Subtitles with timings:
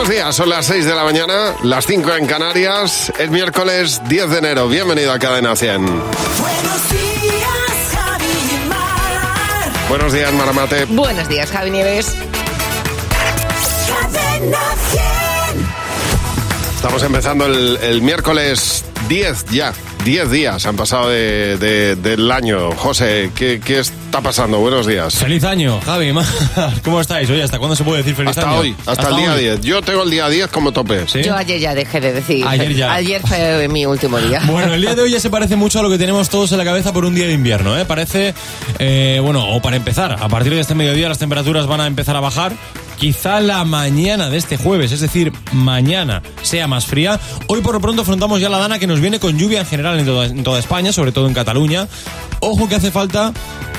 [0.00, 4.30] Buenos días, son las 6 de la mañana, las 5 en Canarias, es miércoles 10
[4.30, 4.66] de enero.
[4.66, 5.84] Bienvenido a Cadena 100.
[5.84, 9.72] Buenos días, Javi y Mar.
[9.90, 10.86] Buenos días, Maramate.
[10.86, 12.14] Buenos días, Javi Nieves.
[13.86, 14.58] Cadena
[15.52, 15.66] 100.
[16.76, 19.74] Estamos empezando el, el miércoles 10 ya.
[20.06, 22.70] 10 días han pasado de- de- del año.
[22.72, 23.80] José, ¿qué, qué
[24.10, 24.58] está pasando?
[24.58, 25.14] Buenos días.
[25.14, 26.12] Feliz año, Javi.
[26.12, 26.26] Mar.
[26.82, 27.30] ¿Cómo estáis?
[27.30, 28.58] Oye, ¿hasta cuándo se puede decir feliz Hasta año?
[28.58, 29.40] hoy, hasta, el día hoy.
[29.40, 29.60] 10.
[29.60, 31.06] Yo tengo el día 10 como tope.
[31.06, 31.22] ¿Sí?
[31.22, 32.44] Yo ayer ya dejé de decir.
[32.44, 32.92] Ayer ya.
[32.92, 34.42] Ayer fue mi último día.
[34.50, 36.58] Bueno, el día de hoy ya se parece mucho a lo que tenemos todos en
[36.58, 37.84] la cabeza por un día de invierno, ¿eh?
[37.84, 38.34] Parece,
[38.80, 42.16] eh, bueno, o para empezar, a partir de este mediodía las temperaturas van a empezar
[42.16, 42.52] a bajar.
[43.00, 47.18] Quizá la mañana de este jueves, es decir, mañana sea más fría.
[47.46, 49.98] Hoy por lo pronto afrontamos ya la dana que nos viene con lluvia en general
[49.98, 51.88] en toda, España, sobre todo en Cataluña.
[52.40, 53.32] Ojo que hace falta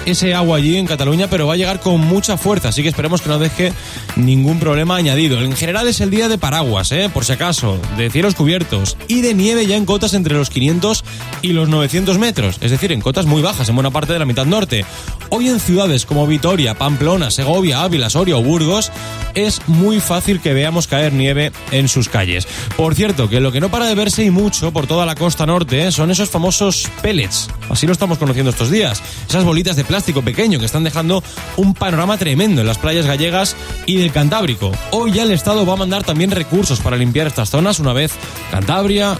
[0.07, 3.21] ese agua allí en Cataluña, pero va a llegar con mucha fuerza, así que esperemos
[3.21, 3.73] que no deje
[4.15, 5.39] ningún problema añadido.
[5.39, 7.07] En general es el día de paraguas, ¿eh?
[7.13, 11.03] por si acaso, de cielos cubiertos y de nieve ya en cotas entre los 500
[11.43, 14.25] y los 900 metros, es decir, en cotas muy bajas en buena parte de la
[14.25, 14.83] mitad norte.
[15.29, 18.91] Hoy en ciudades como Vitoria, Pamplona, Segovia, Ávila, Soria o Burgos
[19.33, 22.47] es muy fácil que veamos caer nieve en sus calles.
[22.75, 25.45] Por cierto, que lo que no para de verse y mucho por toda la costa
[25.45, 25.91] norte ¿eh?
[25.91, 30.59] son esos famosos pellets, así lo estamos conociendo estos días, esas bolitas de plástico pequeño
[30.59, 31.23] que están dejando
[31.57, 34.71] un panorama tremendo en las playas gallegas y del Cantábrico.
[34.91, 38.11] Hoy ya el Estado va a mandar también recursos para limpiar estas zonas una vez
[38.51, 39.19] Cantabria,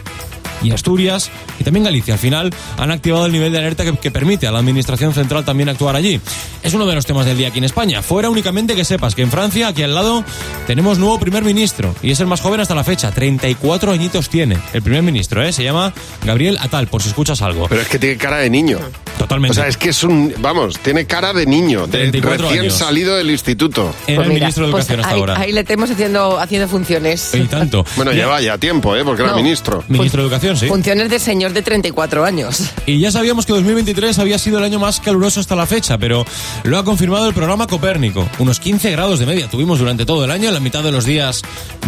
[0.64, 2.14] y Asturias y también Galicia.
[2.14, 5.46] Al final han activado el nivel de alerta que, que permite a la Administración Central
[5.46, 6.20] también actuar allí.
[6.64, 8.02] Es uno de los temas del día aquí en España.
[8.02, 10.24] Fuera únicamente que sepas que en Francia, aquí al lado,
[10.68, 13.12] tenemos nuevo primer ministro y es el más joven hasta la fecha.
[13.12, 15.52] 34 añitos tiene el primer ministro, ¿eh?
[15.54, 15.94] Se llama
[16.26, 17.68] Gabriel Atal, por si escuchas algo.
[17.70, 18.80] Pero es que tiene cara de niño.
[19.18, 19.52] Totalmente.
[19.52, 20.34] O sea, es que es un.
[20.40, 22.74] Vamos, tiene cara de niño, de 34 recién años.
[22.74, 23.94] salido del instituto.
[24.08, 25.40] Era Pues el mira, ministro de pues Educación hasta ahí, ahora.
[25.40, 27.34] Ahí le tenemos haciendo, haciendo funciones.
[27.36, 27.86] Y tanto.
[27.96, 29.04] Bueno, Ya- lleva ya tiempo, ¿eh?
[29.04, 29.84] Porque era ministro.
[29.88, 30.68] Ministro de Educación, sí.
[30.68, 32.72] Funciones de señor de 34 años.
[32.86, 36.26] Y ya sabíamos que 2023 había sido el año más caluroso hasta la fecha, pero
[36.64, 38.28] lo ha confirmado el programa Copérnico.
[38.40, 40.48] Unos 15 grados de media tuvimos durante todo el año.
[40.48, 41.42] En la mitad de los días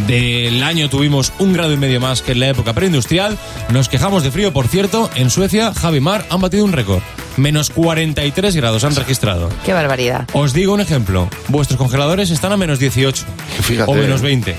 [0.08, 3.38] del año tuvimos un grado y medio más que en la época preindustrial.
[3.70, 5.10] Nos quejamos de frío, por cierto.
[5.16, 7.02] En Suecia, Javi Mar han batido un récord.
[7.38, 9.50] Menos 43 grados han registrado.
[9.66, 10.28] Qué barbaridad.
[10.34, 11.30] Os digo un ejemplo.
[11.48, 13.26] Vuestros congeladores están a menos 18.
[13.62, 13.92] Fíjate.
[13.92, 14.56] O menos 20.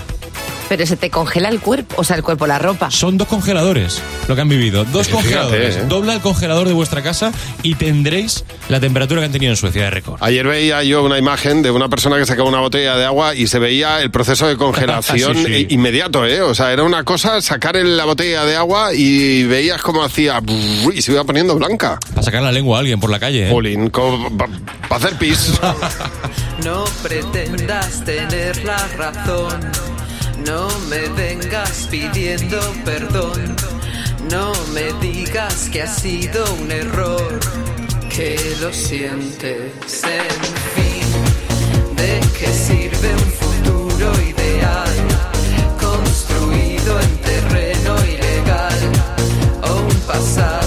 [0.69, 2.91] Pero se te congela el cuerpo, o sea, el cuerpo, la ropa.
[2.91, 4.85] Son dos congeladores lo que han vivido.
[4.85, 5.77] Dos Fíjate, congeladores.
[5.77, 5.85] ¿eh?
[5.89, 7.33] Dobla el congelador de vuestra casa
[7.63, 10.17] y tendréis la temperatura que han tenido en Suecia de récord.
[10.23, 13.47] Ayer veía yo una imagen de una persona que sacaba una botella de agua y
[13.47, 15.67] se veía el proceso de congelación Sí, sí.
[15.71, 16.41] i- inmediato, ¿eh?
[16.43, 20.41] O sea, era una cosa sacar el- la botella de agua y veías cómo hacía
[20.95, 21.99] y se iba poniendo blanca.
[22.11, 23.51] Para sacar la lengua a alguien por la calle.
[23.51, 23.91] ¿eh?
[24.89, 25.53] Para hacer pis.
[26.65, 29.61] No pretendas tener la razón,
[30.47, 33.57] no me vengas pidiendo perdón,
[34.31, 37.41] no me digas que ha sido un error,
[38.15, 40.45] que lo sientes, en
[40.75, 44.95] fin, ¿de qué sirve un futuro ideal
[45.81, 48.93] construido en terreno ilegal
[49.63, 50.64] o un pasado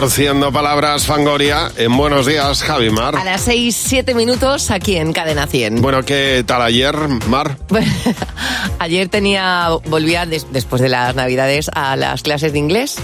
[0.00, 1.70] Retorciendo palabras, Fangoria.
[1.76, 3.14] En buenos días, Javi Mar.
[3.16, 5.82] A las 6, 7 minutos aquí en Cadena 100.
[5.82, 6.96] Bueno, ¿qué tal ayer,
[7.28, 7.58] Mar?
[8.78, 12.96] Ayer tenía, volvía des- después de las navidades a las clases de inglés.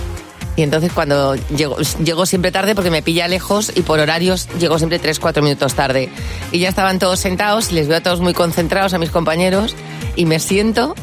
[0.56, 4.78] Y entonces cuando llego, llego siempre tarde porque me pilla lejos y por horarios llego
[4.78, 6.08] siempre 3, 4 minutos tarde.
[6.50, 9.76] Y ya estaban todos sentados y les veo a todos muy concentrados a mis compañeros
[10.16, 10.94] y me siento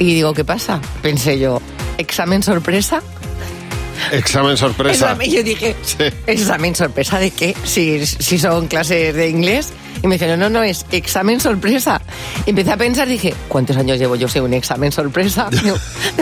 [0.00, 0.80] y digo, ¿qué pasa?
[1.00, 1.62] Pensé yo,
[1.96, 3.02] ¿examen sorpresa?
[4.12, 5.04] Examen sorpresa.
[5.06, 6.04] Examen, yo dije, Sí.
[6.26, 7.54] ¿examen sorpresa de qué?
[7.64, 9.72] Si, si son clases de inglés.
[10.02, 12.00] Y me dijeron, no, no, es examen sorpresa.
[12.46, 15.48] Y empecé a pensar, dije, ¿cuántos años llevo yo sin un examen sorpresa?
[15.50, 15.78] Debo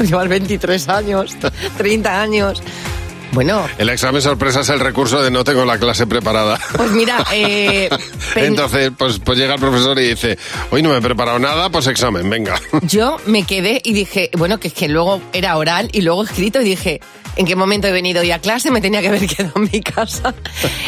[0.07, 1.37] llevar 23 años,
[1.77, 2.63] 30 años.
[3.33, 6.59] Bueno, El examen sorpresa es el recurso de no tengo la clase preparada.
[6.75, 7.91] pues mira, eh,
[8.37, 10.39] Entonces, pues, pues llega el profesor y dice,
[10.71, 12.59] hoy no me he preparado nada, pues examen, venga.
[12.83, 16.63] yo me quedé y dije, bueno, que es que luego era oral y luego escrito
[16.63, 17.01] y dije,
[17.37, 18.71] ¿en qué momento he venido hoy a clase?
[18.71, 20.35] Me tenía que haber quedado en mi casa.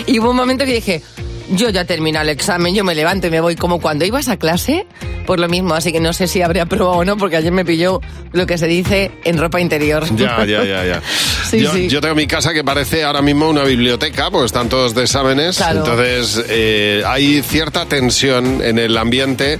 [0.06, 1.02] Y hubo un momento que dije,
[1.50, 4.36] yo ya terminé el examen, yo me levanto y me voy como cuando ibas a
[4.36, 4.86] clase,
[5.26, 7.64] por lo mismo, así que no sé si habré aprobado o no, porque ayer me
[7.64, 8.00] pilló
[8.32, 10.04] lo que se dice en ropa interior.
[10.16, 11.02] Ya, ya, ya, ya.
[11.48, 11.88] Sí, yo, sí.
[11.88, 15.56] yo tengo mi casa que parece ahora mismo una biblioteca, porque están todos de exámenes.
[15.56, 15.78] Claro.
[15.78, 19.58] Entonces, eh, hay cierta tensión en el ambiente,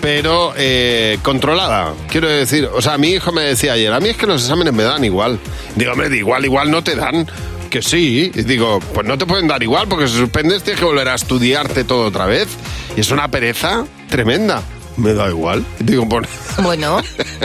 [0.00, 1.92] pero eh, controlada.
[2.10, 4.72] Quiero decir, o sea, mi hijo me decía ayer, a mí es que los exámenes
[4.72, 5.38] me dan igual.
[5.76, 7.26] Digo, hombre, igual, igual no te dan.
[7.70, 10.86] Que sí, y digo, pues no te pueden dar igual, porque si suspendes tienes que
[10.86, 12.48] volver a estudiarte todo otra vez.
[12.96, 14.62] Y es una pereza tremenda.
[14.98, 15.64] Me da igual.
[15.78, 16.26] Digo, pues,
[16.62, 17.00] Bueno,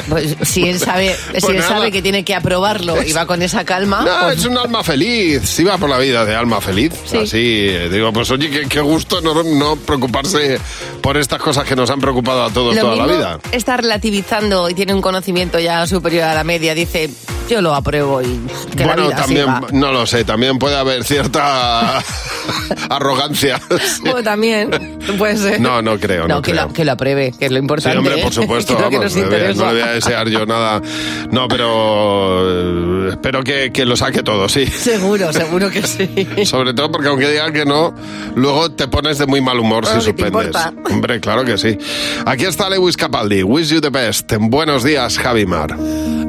[0.09, 3.63] pues si él sabe, si él sabe que tiene que aprobarlo y va con esa
[3.63, 5.41] calma, No, pues es un alma feliz.
[5.45, 6.93] Sí va por la vida de alma feliz.
[7.05, 7.17] Sí.
[7.17, 10.59] Así, eh, digo, pues oye, qué, qué gusto no, no preocuparse
[11.01, 13.39] por estas cosas que nos han preocupado a todos lo toda la vida.
[13.51, 17.09] está relativizando y tiene un conocimiento ya superior a la media, dice,
[17.49, 18.39] yo lo apruebo y
[18.75, 19.67] que la bueno, vida también, siga.
[19.73, 22.01] no lo sé, también puede haber cierta
[22.89, 23.59] arrogancia.
[23.79, 24.03] Sí.
[24.23, 25.61] También, puede ser.
[25.61, 26.67] No, no creo, no que, creo.
[26.67, 27.97] Lo, que lo apruebe, que es lo Sí, importante.
[27.97, 28.23] hombre, ¿eh?
[28.23, 29.63] por supuesto, Que es lo que vamos, nos no, le voy a- interesa.
[29.65, 30.81] no le voy a desear yo nada.
[31.31, 34.65] No, pero eh, espero que, que lo saque todo, sí.
[34.65, 36.09] Seguro, seguro que sí.
[36.45, 37.93] Sobre todo porque aunque digan que no,
[38.35, 40.61] luego te pones de muy mal humor Bueno, si ¿qué te suspendes.
[40.91, 41.77] Hombre, claro que sí.
[42.25, 44.31] Aquí está Lewis Capaldi, Wish You the Best.
[44.39, 45.71] Buenos días, Javi Mar.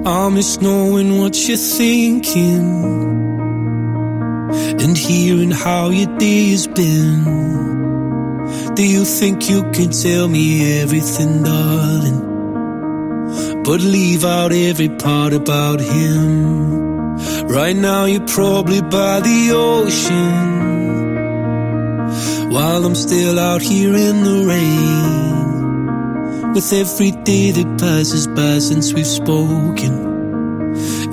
[0.06, 2.92] I miss knowing what you're thinking
[4.80, 7.73] and hearing how your day has been.
[8.76, 12.20] Do you think you can tell me everything, darling?
[13.62, 17.14] But leave out every part about him.
[17.46, 20.50] Right now, you're probably by the ocean
[22.50, 26.52] while I'm still out here in the rain.
[26.52, 30.64] With every day that passes by since we've spoken.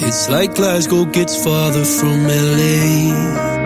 [0.01, 3.60] It's like Glasgow gets farther from LA.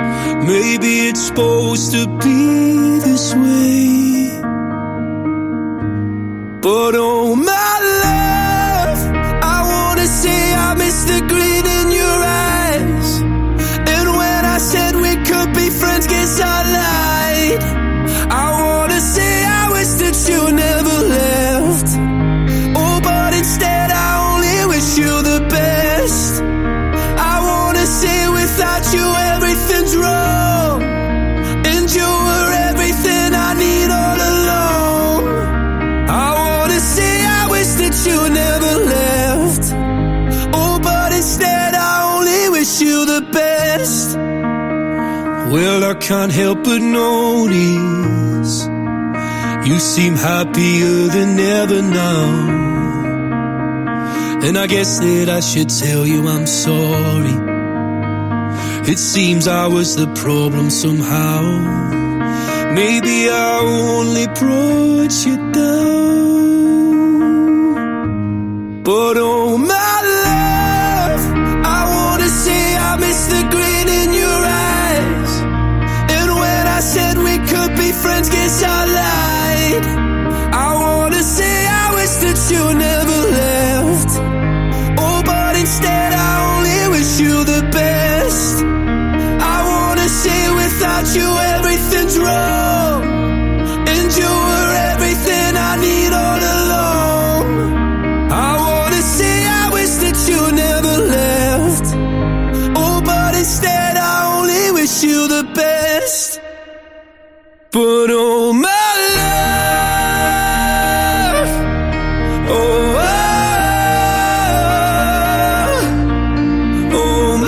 [0.46, 4.30] Maybe it's supposed to be this way.
[6.62, 8.25] But oh my love,
[46.08, 48.68] can't help but notice
[49.68, 52.26] you seem happier than ever now.
[54.46, 57.38] And I guess that I should tell you I'm sorry.
[58.92, 61.42] It seems I was the problem somehow.
[62.76, 66.04] Maybe I only brought you down.
[68.84, 71.22] But oh my love,
[71.66, 73.65] I wanna say I miss the
[78.26, 79.86] friends, guess I lied.
[80.54, 84.12] I wanna say I wish that you never left.
[85.00, 88.64] Oh, but instead I only wish you the best.
[88.64, 93.04] I wanna say without you everything's wrong.
[93.94, 97.46] And you were everything I need all along.
[98.32, 101.88] I wanna say I wish that you never left.
[102.78, 106.45] Oh, but instead I only wish you the best.
[107.76, 108.70] But all my
[109.18, 110.16] love,
[112.50, 113.36] oh, ah,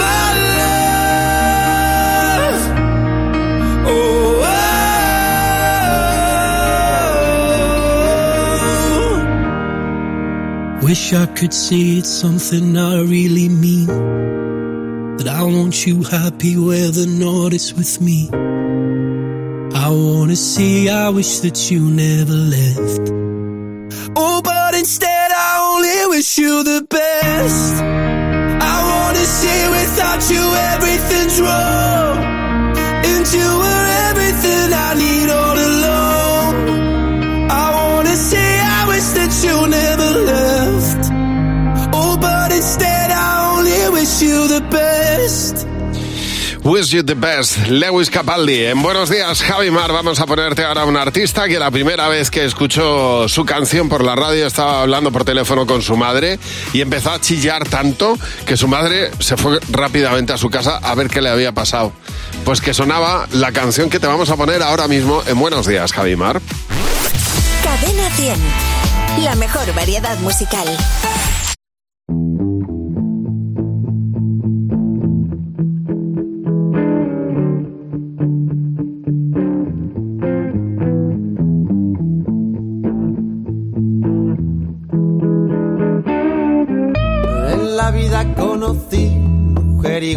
[0.03, 0.29] my
[2.43, 2.61] love,
[3.87, 4.41] oh.
[10.77, 10.83] Ah.
[10.83, 13.87] Wish I could say it's something I really mean.
[15.17, 18.29] That I want you happy where the north is with me.
[19.87, 23.09] I wanna say I wish that you never left.
[24.17, 27.73] Oh, but instead I only wish you the best.
[28.73, 32.17] I wanna say without you everything's wrong.
[33.11, 35.46] And you were everything I need oh,
[46.67, 48.65] Wish you the best, Lewis Capaldi.
[48.65, 52.29] En Buenos Días, Javi Mar, vamos a ponerte ahora un artista que la primera vez
[52.29, 56.37] que escuchó su canción por la radio estaba hablando por teléfono con su madre
[56.73, 60.93] y empezó a chillar tanto que su madre se fue rápidamente a su casa a
[60.93, 61.93] ver qué le había pasado.
[62.43, 65.93] Pues que sonaba la canción que te vamos a poner ahora mismo en Buenos Días,
[65.93, 66.41] Javi Mar.
[67.63, 68.35] Cadena 100.
[69.23, 70.67] La mejor variedad musical.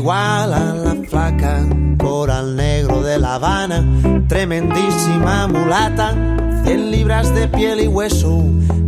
[0.00, 1.60] Igual a la flaca,
[1.98, 3.84] coral negro de La Habana,
[4.28, 6.14] tremendísima mulata,
[6.64, 8.42] 100 libras de piel y hueso,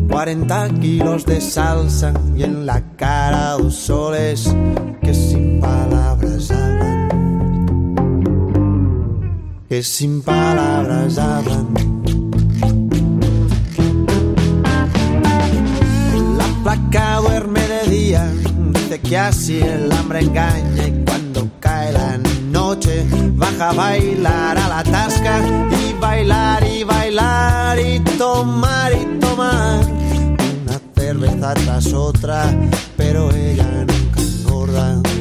[0.09, 4.57] 40 kilos de salsa y en la cara dos soles
[5.03, 7.09] que sin palabras hablan,
[9.69, 11.67] que sin palabras hablan.
[16.39, 18.33] La placa duerme de día,
[18.73, 21.02] dice que así el hambre engaña
[23.37, 30.81] baja a bailar a la tasca y bailar y bailar y tomar y tomar una
[30.95, 32.45] cerveza tras otra,
[32.97, 35.12] pero ella nunca engorda.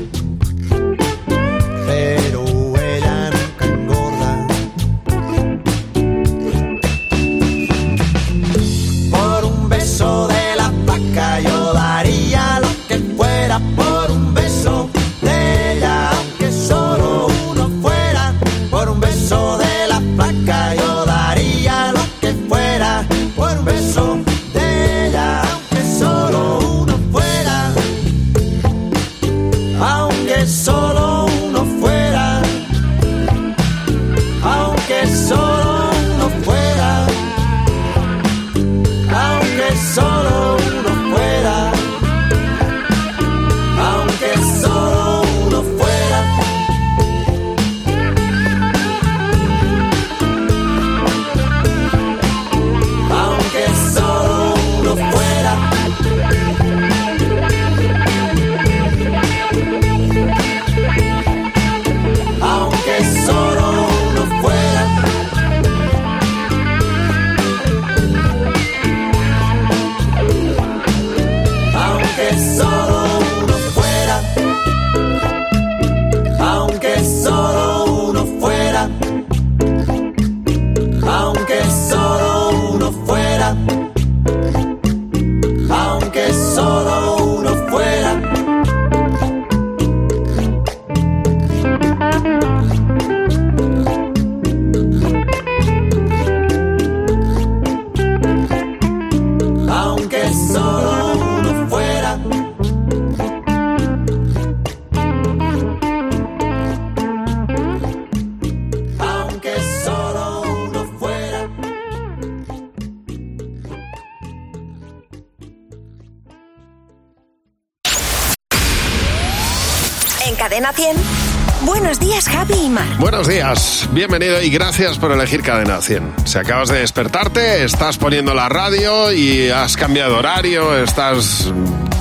[123.91, 126.13] Bienvenido y gracias por elegir Cadena 100.
[126.25, 131.51] Si acabas de despertarte, estás poniendo la radio y has cambiado horario, estás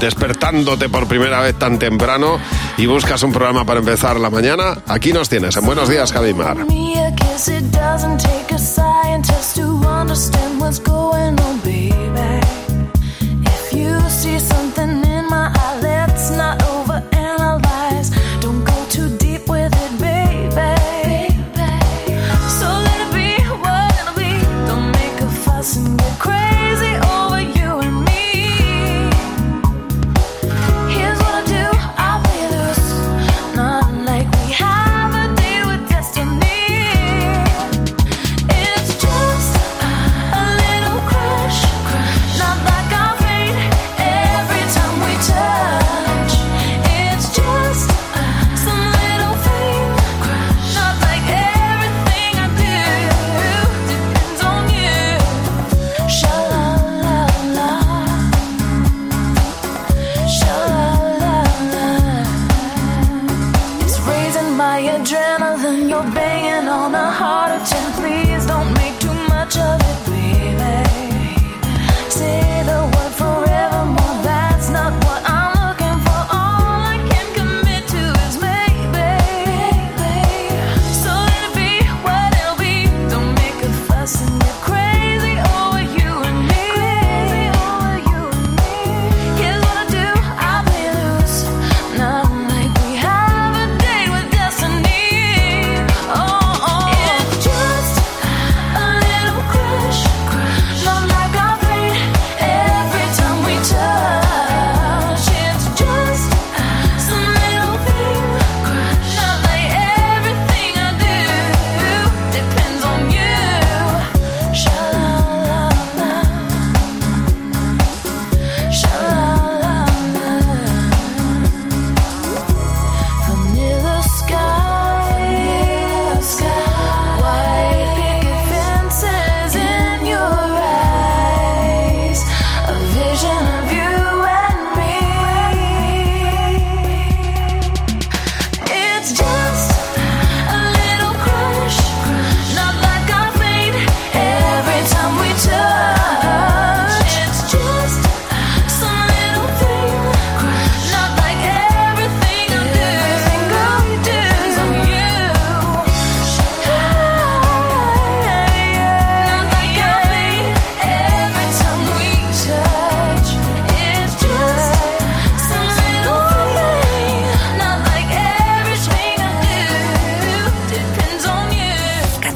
[0.00, 2.38] despertándote por primera vez tan temprano
[2.76, 5.56] y buscas un programa para empezar la mañana, aquí nos tienes.
[5.56, 6.32] En Buenos días, Javi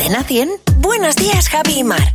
[0.05, 0.51] Cadena 100.
[0.81, 2.15] Buenos días, Javi y Mar.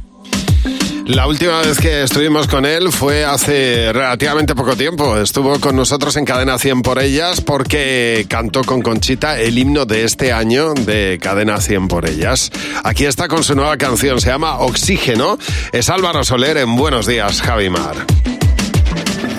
[1.08, 5.18] La última vez que estuvimos con él fue hace relativamente poco tiempo.
[5.18, 10.04] Estuvo con nosotros en Cadena 100 por ellas porque cantó con Conchita el himno de
[10.04, 12.52] este año de Cadena 100 por ellas.
[12.84, 15.40] Aquí está con su nueva canción, se llama Oxígeno.
[15.72, 17.96] Es Álvaro Soler en Buenos Días, Javi Mar.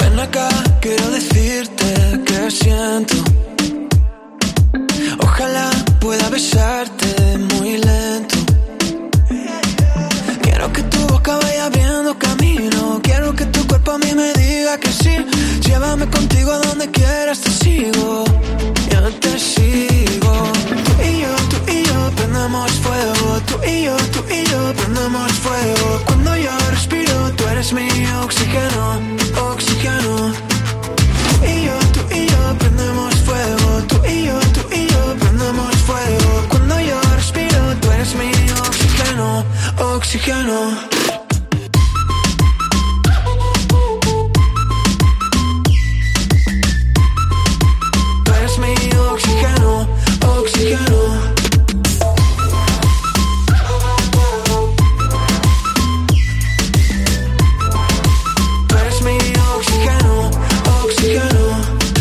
[0.00, 0.48] Ven acá,
[0.80, 3.14] quiero decirte que siento.
[5.20, 8.39] Ojalá pueda besarte muy lento.
[11.70, 13.00] Abriendo camino.
[13.02, 15.16] Quiero que tu cuerpo a mí me diga que sí.
[15.66, 18.24] Llévame contigo a donde quieras, te sigo.
[18.90, 20.32] Yo te sigo.
[20.86, 23.26] Tú y yo, tú y yo prendemos fuego.
[23.48, 25.86] Tú y yo, tú y yo prendemos fuego.
[26.06, 27.88] Cuando yo respiro, tú eres mi
[28.24, 28.84] oxígeno,
[29.52, 30.32] oxígeno.
[31.28, 33.68] Tú y yo, tú y yo prendemos fuego.
[33.88, 36.30] Tú y yo, tú y yo prendemos fuego.
[36.48, 38.30] Cuando yo respiro, tú eres mi
[38.66, 39.44] oxígeno,
[39.94, 41.09] oxígeno.
[50.50, 51.00] Oxígeno.
[58.68, 59.18] Tú eres mi
[59.56, 60.30] oxígeno,
[60.84, 61.44] oxígeno.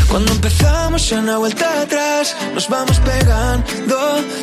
[0.10, 3.98] Cuando empezamos ya no hay vuelta atrás, nos vamos pegando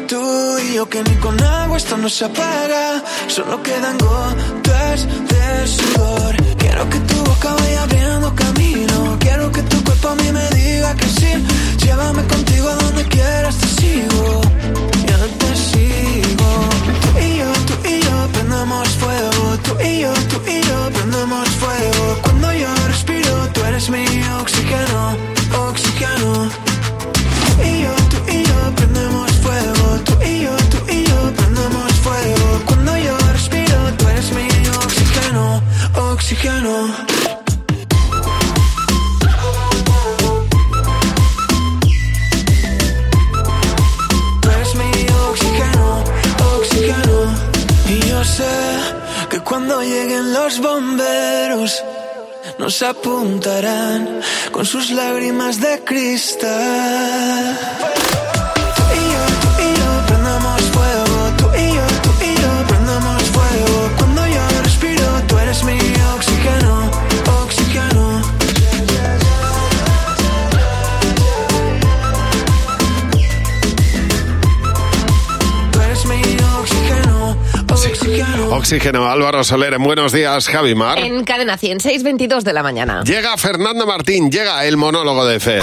[0.09, 5.67] tú y yo que ni con agua esto no se apaga, solo quedan gotas de
[5.67, 6.37] sudor.
[6.59, 9.76] Quiero que tu boca vaya abriendo camino, quiero que tu
[10.09, 11.31] a mí me diga que sí.
[11.85, 14.41] Llévame contigo a donde quieras, te sigo,
[15.09, 16.51] yo te sigo.
[17.03, 21.49] Tú y yo, tú y yo prendemos fuego, tú y yo, tú y yo prendemos
[21.63, 22.19] fuego.
[22.23, 24.05] Cuando yo respiro, tú eres mi
[52.67, 57.57] nos apuntarán con sus lágrimas de cristal.
[78.57, 79.09] Oxígeno.
[79.09, 80.99] Álvaro Soler en Buenos Días, Javi Mar.
[80.99, 83.03] En cadena 100, 6.22 de la mañana.
[83.05, 85.63] Llega Fernando Martín, llega el monólogo de Fer.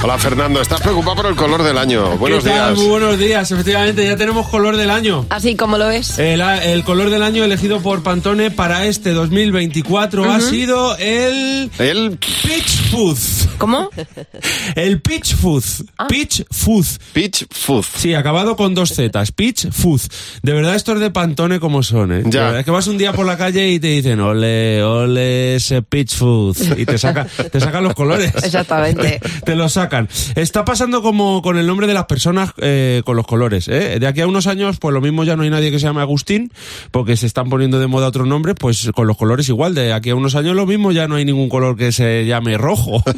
[0.00, 2.16] Hola Fernando, ¿estás preocupado por el color del año?
[2.18, 2.74] Buenos ¿Qué tal?
[2.74, 2.78] días.
[2.78, 3.50] Muy buenos días.
[3.50, 5.26] Efectivamente, ya tenemos color del año.
[5.28, 6.20] Así como lo ves.
[6.20, 12.16] El, el color del año elegido por Pantone para este 2024 ha sido el El
[12.18, 13.48] Peach Fuzz.
[13.58, 13.90] ¿Cómo?
[14.76, 15.64] El Pitch Food.
[16.08, 16.86] Pitch Food.
[17.12, 17.84] Pitch Food.
[17.96, 19.32] Sí, acabado con dos zetas.
[19.32, 20.00] Pitch Food.
[20.42, 22.22] De verdad, estos de Pantone como son, ¿eh?
[22.26, 22.30] Ya.
[22.30, 25.56] De verdad, Es que vas un día por la calle y te dicen, ole, ole,
[25.56, 26.56] ese Pitch Food.
[26.78, 28.32] Y te saca, te sacan los colores.
[28.44, 29.20] Exactamente.
[29.44, 30.08] te los sacan.
[30.34, 33.68] Está pasando como con el nombre de las personas eh, con los colores.
[33.68, 33.98] ¿eh?
[33.98, 36.00] De aquí a unos años, pues lo mismo ya no hay nadie que se llame
[36.00, 36.52] Agustín,
[36.90, 39.74] porque se están poniendo de moda otros nombres, pues con los colores igual.
[39.74, 42.56] De aquí a unos años lo mismo ya no hay ningún color que se llame
[42.58, 43.02] rojo.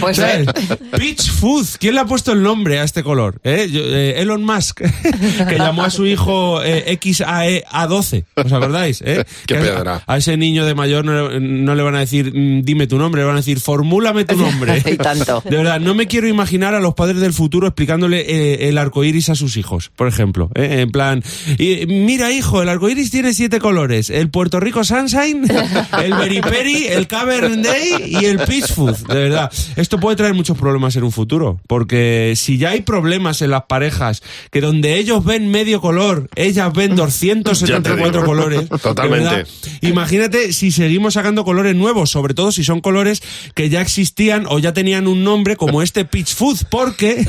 [0.00, 0.48] Pues ¿Sabes?
[0.48, 1.66] eh, Peach Food.
[1.78, 3.40] ¿Quién le ha puesto el nombre a este color?
[3.44, 3.68] ¿Eh?
[3.70, 4.80] Yo- eh, Elon Musk,
[5.48, 8.24] que llamó a su hijo eh, XAE A12.
[8.36, 9.02] ¿Os acordáis?
[9.04, 9.24] eh?
[9.46, 10.02] Qué Que a- piedra.
[10.06, 12.98] A, ese niño de mayor no, le- no le van a decir mm, dime tu
[12.98, 14.82] nombre, le van a decir formúlame tu nombre.
[14.86, 15.42] Y tanto.
[15.44, 19.04] De verdad, no me quiero imaginar a los padres del futuro explicándole eh, el arco
[19.04, 20.50] iris a sus hijos, por ejemplo.
[20.54, 20.80] ¿eh?
[20.80, 21.22] En plan,
[21.58, 25.44] y, mira, hijo, el arco iris tiene siete colores: el Puerto Rico Sunshine,
[26.02, 28.96] el Berry Peri, el Cabernet Day y el Peach Food.
[29.08, 33.42] De verdad, esto puede traer muchos problemas en un futuro, porque si ya hay problemas
[33.42, 38.24] en las parejas que donde ellos ven medio color, ellas ven 274 digo.
[38.24, 38.68] colores.
[38.68, 39.44] Totalmente.
[39.82, 43.22] Imagínate si seguimos sacando colores nuevos, sobre todo si son colores
[43.54, 47.24] que ya existían o ya tenían un nombre como este Peach Food, porque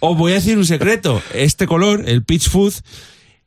[0.00, 2.74] os voy a decir un secreto, este color, el Peach Food,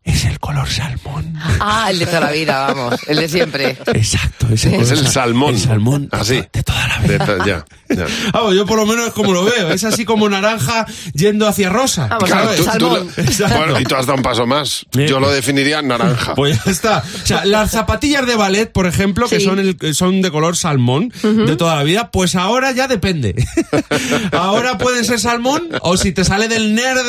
[0.03, 1.35] es el color salmón.
[1.59, 2.99] Ah, el de toda la vida, vamos.
[3.07, 3.77] El de siempre.
[3.93, 5.53] Exacto, ese color Es el sal- salmón.
[5.55, 6.09] El salmón.
[6.11, 6.43] Así.
[6.51, 7.25] De toda la De vida.
[7.25, 8.05] to- ya, ya.
[8.33, 11.69] Vamos, yo por lo menos es como lo veo, es así como naranja yendo hacia
[11.69, 12.07] rosa.
[12.07, 12.57] Vamos, Claro, ¿sabes?
[12.57, 13.11] tú- tú Salmón.
[13.15, 13.57] lo- Exacto.
[13.57, 14.85] Bueno, y tú has dado un paso más.
[14.93, 16.33] Yo lo definiría naranja.
[16.35, 17.03] Pues ya está.
[17.23, 21.13] O sea, las zapatillas de ballet, por ejemplo, que son, el, son de color salmón
[21.21, 23.35] de toda la vida, pues ahora ya depende.
[24.31, 27.05] ahora pueden ser salmón o si te sale del nerd,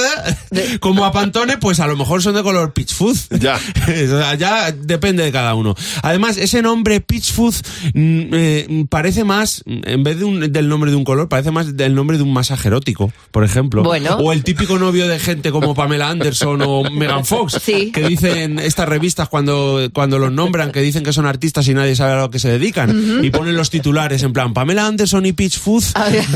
[0.81, 3.17] como a Pantone, pues a lo mejor son de color peach food.
[3.39, 3.59] Ya.
[3.83, 5.75] O sea, ya depende de cada uno.
[6.03, 7.55] Además, ese nombre peach food
[7.95, 11.77] mm, eh, parece más, en vez de un- del nombre de un color, parece más
[11.77, 13.83] del nombre de un masaje erótico, por ejemplo.
[13.83, 14.17] Bueno.
[14.17, 17.59] O el típico novio de gente como Pamela Anderson o Megan Fox.
[17.63, 17.91] Sí.
[17.93, 21.95] Que dicen estas revistas cuando, cuando los nombran, que dicen que son artistas y nadie
[21.97, 23.21] sabe a lo que se dedican.
[23.25, 25.85] Y ponen los titulares en plan, Pamela Anderson y Peach Food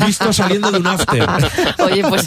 [0.07, 1.27] visto saliendo de un after.
[1.85, 2.27] Oye, pues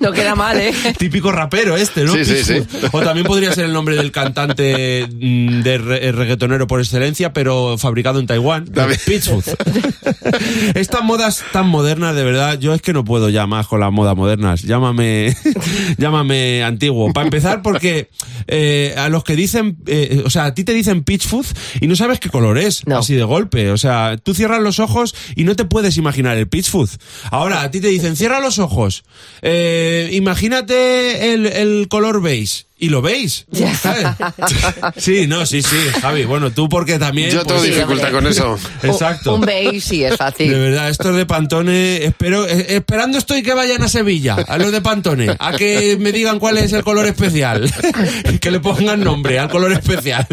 [0.00, 0.72] no queda mal, ¿eh?
[0.98, 2.14] Típico rapero este, ¿no?
[2.14, 2.62] Sí, sí, sí.
[2.92, 7.76] O también podría ser el nombre del cantante mm, de re- reggaetonero por excelencia, pero
[7.78, 8.66] fabricado en Taiwán.
[8.66, 9.44] Food.
[10.74, 13.92] Estas modas tan modernas, de verdad, yo es que no puedo ya más con las
[13.92, 14.62] modas modernas.
[14.62, 15.36] Llámame,
[15.98, 17.12] llámame antiguo.
[17.12, 18.08] Para empezar, porque
[18.46, 21.46] eh, a los que dicen, eh, o sea, a ti te dicen peach food
[21.80, 22.98] y no sabes qué color es, No.
[22.98, 23.70] así de golpe.
[23.70, 26.90] O sea, tú cierras los ojos y no te puedes imaginar el peach food.
[27.30, 29.04] Ahora, a ti te dicen, cierra los ojos,
[29.42, 32.64] eh, imagínate el, el color beige.
[32.82, 33.44] Y lo veis.
[34.96, 36.24] Sí, no, sí, sí, Javi.
[36.24, 37.30] Bueno, tú porque también...
[37.30, 38.58] Yo tengo pues, sí, dificultad con eso.
[38.82, 39.34] Exacto.
[39.34, 40.50] Un beige sí es De fácil.
[40.54, 44.80] verdad, estos de Pantone, espero, eh, esperando estoy que vayan a Sevilla, a los de
[44.80, 47.70] Pantone, a que me digan cuál es el color especial,
[48.40, 50.26] que le pongan nombre al color especial.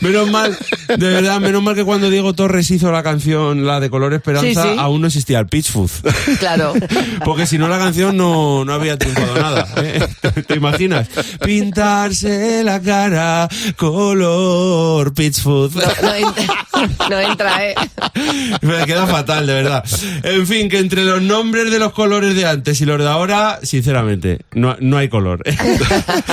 [0.00, 0.56] Menos mal,
[0.88, 4.62] de verdad, menos mal que cuando Diego Torres hizo la canción, la de color esperanza,
[4.62, 4.76] Sí, sí.
[4.78, 5.90] aún no existía el Peach Food.
[6.38, 6.74] Claro.
[7.24, 9.68] Porque si no la canción no, no había triunfado nada.
[9.78, 10.06] ¿eh?
[10.46, 11.08] ¿Te imaginas?
[11.44, 15.72] Pintarse la cara color Peach Food.
[15.74, 16.66] No, no entra,
[17.10, 17.74] no entra, ¿eh?
[18.62, 19.84] Me queda fatal, de verdad.
[20.22, 23.58] En fin, que entre los nombres de los colores de antes y los de ahora,
[23.62, 25.42] sinceramente, no, no hay color.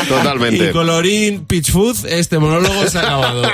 [0.08, 0.70] Totalmente.
[0.70, 3.42] Y colorín, pitch food, este monólogo se ha acabado.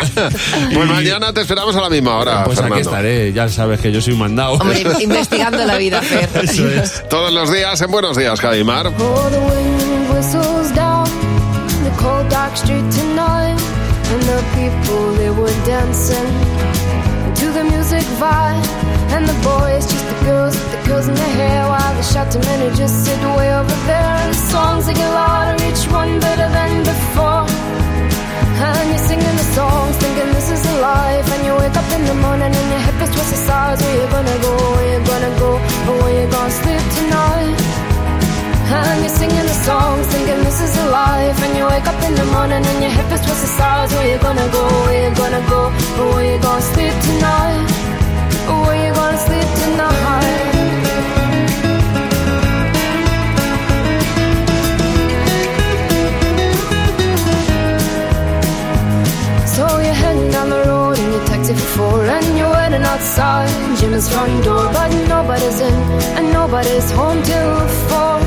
[0.74, 3.92] Pues Y- mañana te esperamos a la misma hora, Pues aquí estaré, ya sabes que
[3.92, 4.54] yo soy un mandado.
[4.56, 6.30] Hombre, investigando la vida, Fer.
[6.44, 7.08] Eso es.
[7.10, 8.92] Todos los días en Buenos Días, Javimar.
[17.38, 18.66] To the music vibe,
[19.14, 22.42] and the boys just the girls with the girls in their hair, while the shouting
[22.42, 26.20] men who just sit way over there, and the songs they get louder, each one
[26.20, 27.37] better than before.
[28.60, 31.28] And you're singing the songs, thinking this is a life.
[31.34, 33.82] And you wake up in the morning and your hip is twisted sides.
[33.84, 34.54] Where you gonna go?
[34.76, 35.50] Where you gonna go?
[35.90, 37.58] Or where you gonna sleep tonight?
[38.78, 41.38] And you're singing the songs, thinking this is a life.
[41.46, 43.94] And you wake up in the morning and your hip is twisted sides.
[43.94, 44.64] Where you gonna go?
[44.86, 45.62] Where you gonna go?
[46.02, 47.70] Or where you gonna sleep tonight?
[48.50, 50.47] Or where you gonna sleep tonight?
[62.68, 63.48] And outside
[63.80, 65.74] Jimmy's front door But nobody's in
[66.18, 67.56] and nobody's home till
[67.88, 68.20] four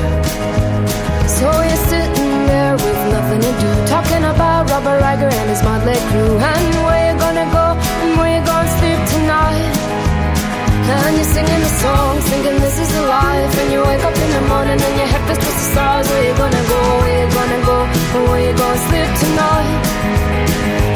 [1.29, 6.01] So you're sitting there with nothing to do Talking about Robert Riger and his motley
[6.09, 7.67] crew And where you gonna go
[8.03, 9.77] and where you gonna sleep tonight
[10.89, 13.53] And you're singing the song, thinking this is the life.
[13.61, 16.07] And you wake up in the morning and your head feels towards the stars.
[16.11, 16.81] Where you gonna go?
[17.01, 17.79] Where you gonna go?
[18.17, 19.79] Or where you gonna sleep tonight?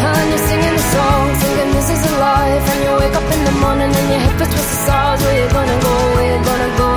[0.08, 1.53] And you're singing the song,
[1.86, 2.64] this is a life.
[2.72, 5.20] And you wake up in the morning and your feels towards the stars.
[5.22, 5.94] Where you gonna go?
[6.14, 6.88] Where you gonna go?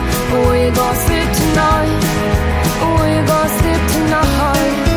[0.47, 2.00] Where you gonna sleep tonight?
[2.95, 4.96] Where you gonna sleep tonight?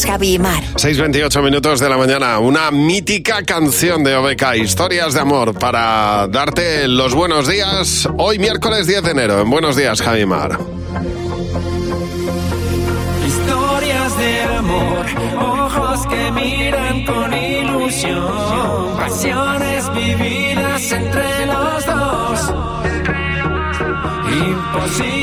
[0.00, 0.62] Días, Javi y Mar.
[0.76, 6.86] 6.28 minutos de la mañana, una mítica canción de OBK, Historias de Amor, para darte
[6.88, 8.08] los buenos días.
[8.16, 9.40] Hoy miércoles 10 de enero.
[9.40, 10.58] En Buenos Días, Javimar.
[13.26, 15.06] Historias de amor,
[15.38, 22.54] ojos que miran con ilusión, pasiones vividas entre los dos,
[24.30, 25.19] imposibles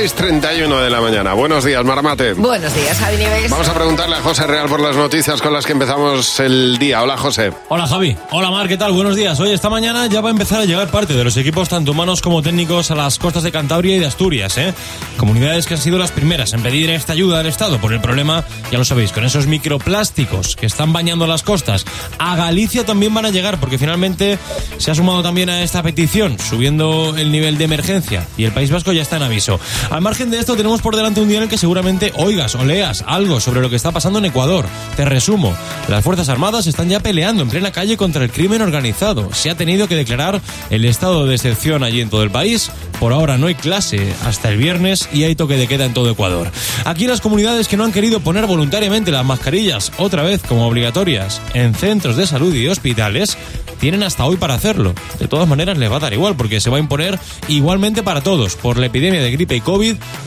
[0.00, 1.34] 6.31 de la mañana.
[1.34, 2.32] Buenos días, Maramate.
[2.32, 3.50] Buenos días, Javi Nieves.
[3.50, 7.02] Vamos a preguntarle a José Real por las noticias con las que empezamos el día.
[7.02, 7.52] Hola, José.
[7.68, 8.92] Hola Javi, hola Mar, ¿qué tal?
[8.92, 9.38] Buenos días.
[9.40, 12.22] Hoy esta mañana ya va a empezar a llegar parte de los equipos tanto humanos
[12.22, 14.72] como técnicos a las costas de Cantabria y de Asturias, ¿eh?
[15.18, 18.42] Comunidades que han sido las primeras en pedir esta ayuda al Estado por el problema,
[18.72, 21.84] ya lo sabéis, con esos microplásticos que están bañando las costas.
[22.18, 24.38] A Galicia también van a llegar porque finalmente
[24.78, 28.70] se ha sumado también a esta petición, subiendo el nivel de emergencia y el País
[28.70, 29.60] Vasco ya está en aviso.
[29.90, 32.64] Al margen de esto, tenemos por delante un día en el que seguramente oigas o
[32.64, 34.64] leas algo sobre lo que está pasando en Ecuador.
[34.94, 35.52] Te resumo,
[35.88, 39.34] las Fuerzas Armadas están ya peleando en plena calle contra el crimen organizado.
[39.34, 42.70] Se ha tenido que declarar el estado de excepción allí en todo el país.
[43.00, 46.10] Por ahora no hay clase hasta el viernes y hay toque de queda en todo
[46.10, 46.52] Ecuador.
[46.84, 51.40] Aquí las comunidades que no han querido poner voluntariamente las mascarillas otra vez como obligatorias
[51.52, 53.36] en centros de salud y hospitales
[53.80, 54.94] tienen hasta hoy para hacerlo.
[55.18, 58.20] De todas maneras les va a dar igual porque se va a imponer igualmente para
[58.20, 59.79] todos por la epidemia de gripe y COVID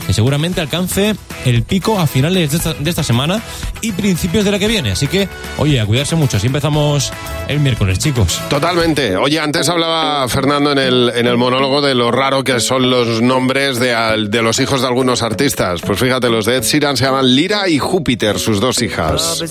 [0.06, 1.14] que seguramente alcance
[1.44, 3.40] el pico a finales de esta, de esta semana
[3.80, 4.92] y principios de la que viene.
[4.92, 6.36] Así que, oye, a cuidarse mucho.
[6.38, 7.12] Así empezamos
[7.48, 8.40] el miércoles, chicos.
[8.48, 9.16] Totalmente.
[9.16, 13.20] Oye, antes hablaba Fernando en el, en el monólogo de lo raro que son los
[13.22, 15.80] nombres de, al- de los hijos de algunos artistas.
[15.82, 19.42] Pues fíjate, los de Ed Sheeran se llaman Lira y Júpiter, sus dos hijas.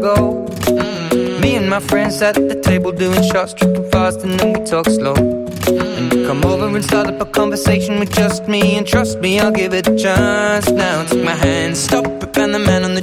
[0.00, 0.46] go.
[1.40, 4.86] Me and my friends at the table doing shots, tripping fast, and then we talk
[4.90, 5.14] slow.
[5.68, 9.74] Come over and start up a conversation with just me, and trust me, I'll give
[9.74, 10.70] it a chance.
[10.70, 13.02] Now take my hand, stop it, and the man on the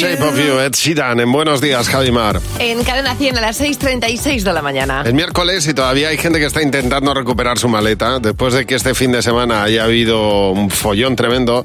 [0.00, 0.58] Shape of you.
[0.58, 2.40] Ed Sheeran, en Buenos Días, Javimar.
[2.58, 5.02] En Cadena 100 a las 6.36 de la mañana.
[5.06, 8.74] Es miércoles y todavía hay gente que está intentando recuperar su maleta después de que
[8.74, 11.64] este fin de semana haya habido un follón tremendo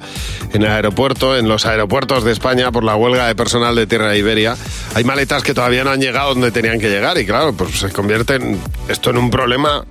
[0.53, 4.09] en el aeropuerto, en los aeropuertos de España por la huelga de personal de Tierra
[4.09, 4.55] de Iberia.
[4.95, 7.89] Hay maletas que todavía no han llegado donde tenían que llegar y claro, pues se
[7.91, 9.86] convierte en- esto en un problema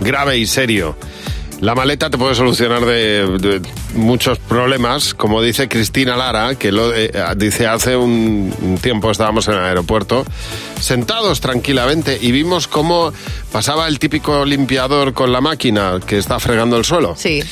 [0.00, 0.96] grave y serio.
[1.60, 3.62] La maleta te puede solucionar de, de
[3.94, 9.48] muchos problemas, como dice Cristina Lara, que lo eh, dice hace un un tiempo estábamos
[9.48, 10.24] en el aeropuerto,
[10.80, 13.12] sentados tranquilamente y vimos cómo
[13.52, 17.14] pasaba el típico limpiador con la máquina que está fregando el suelo.
[17.16, 17.42] Sí.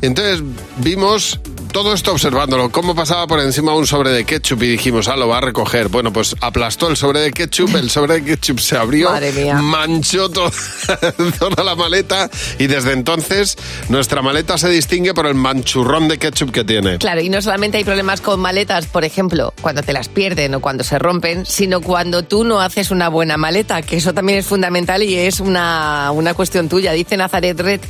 [0.00, 0.42] Entonces
[0.78, 1.38] vimos
[1.72, 5.26] todo esto observándolo, cómo pasaba por encima un sobre de ketchup y dijimos, ah, lo
[5.28, 5.88] va a recoger.
[5.88, 9.54] Bueno, pues aplastó el sobre de ketchup, el sobre de ketchup se abrió, Madre mía.
[9.56, 10.50] manchó to-
[11.38, 13.56] toda la maleta y desde entonces
[13.88, 16.98] nuestra maleta se distingue por el manchurrón de ketchup que tiene.
[16.98, 20.60] Claro, y no solamente hay problemas con maletas, por ejemplo, cuando te las pierden o
[20.60, 24.46] cuando se rompen, sino cuando tú no haces una buena maleta, que eso también es
[24.46, 26.92] fundamental y es una, una cuestión tuya.
[26.92, 27.80] Dice Nazaret Red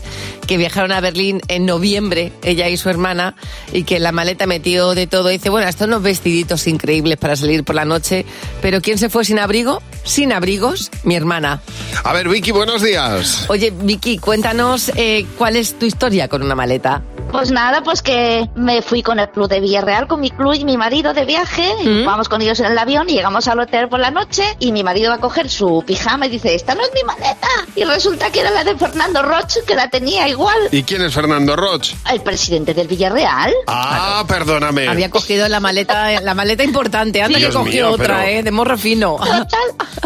[0.46, 3.34] que viajaron a Berlín en noviembre, ella y su hermana,
[3.72, 5.28] y que en la maleta metió de todo.
[5.28, 8.24] Dice, bueno, estos unos vestiditos increíbles para salir por la noche,
[8.60, 9.82] pero ¿quién se fue sin abrigo?
[10.04, 11.62] Sin abrigos, mi hermana.
[12.04, 13.46] A ver, Vicky, buenos días.
[13.48, 17.02] Oye, Vicky, cuéntanos eh, cuál es tu historia con una maleta.
[17.30, 20.66] Pues nada, pues que me fui con el club de Villarreal, con mi club y
[20.66, 23.88] mi marido de viaje, y vamos con ellos en el avión y llegamos al hotel
[23.88, 26.82] por la noche y mi marido va a coger su pijama y dice, esta no
[26.82, 27.48] es mi maleta.
[27.74, 30.58] Y resulta que era la de Fernando Roch, que la tenía igual.
[30.72, 31.94] ¿Y quién es Fernando Roch?
[32.12, 33.54] El presidente del Villarreal.
[33.66, 34.88] Ah, perdóname.
[34.88, 38.42] Había cogido la maleta, la maleta importante, anda Dios que cogió mío, otra, pero- eh,
[38.42, 39.16] de morro fino.
[39.16, 39.46] Total,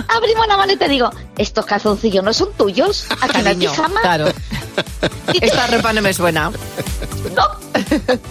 [0.08, 3.06] abrimos la maleta y digo, estos calzoncillos no son tuyos.
[3.20, 4.00] Aquí no hay pijama.
[4.02, 4.26] claro.
[5.40, 6.50] Esta ropa no me suena.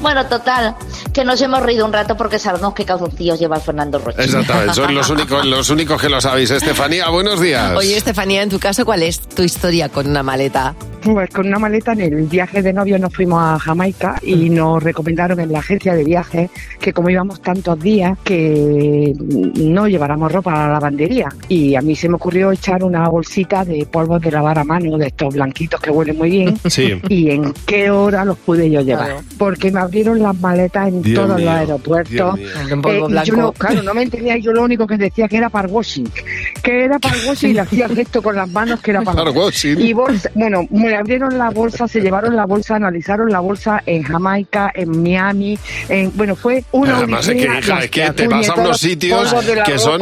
[0.02, 0.76] Bueno, total,
[1.14, 4.16] que nos hemos reído un rato porque sabemos qué calzoncillos lleva Fernando Roch.
[4.18, 6.52] Exactamente, son los únicos, los únicos que lo sabéis.
[6.52, 7.74] Estefanía, buenos días.
[7.76, 10.76] Oye, Estefanía, en tu caso, ¿cuál es tu historia con una maleta?
[11.06, 14.82] Pues con una maleta en el viaje de novio nos fuimos a Jamaica y nos
[14.82, 16.50] recomendaron en la agencia de viajes
[16.80, 21.30] que como íbamos tantos días que no lleváramos ropa a la lavandería.
[21.48, 24.98] Y a mí se me ocurrió echar una bolsita de polvos de lavar a mano,
[24.98, 26.58] de estos blanquitos que huelen muy bien.
[26.66, 27.00] Sí.
[27.08, 29.06] ¿Y en qué hora los pude yo llevar?
[29.06, 29.22] Claro.
[29.38, 32.40] Porque me abrieron las maletas en Dios todos mío, los aeropuertos.
[32.40, 32.46] Eh,
[33.10, 35.68] y yo no, claro, no me entendía yo lo único que decía que era para
[35.68, 36.10] washing,
[36.64, 39.18] que era para washing y le hacía el gesto con las manos que era para
[39.18, 39.80] Para washing.
[39.80, 40.66] Y bolsa, bueno,
[40.96, 45.58] abrieron la bolsa, se llevaron la bolsa, analizaron la bolsa en Jamaica, en Miami,
[45.90, 49.34] en, bueno, fue una Además, es que, hija, es que te vas a unos sitios
[49.66, 50.02] que son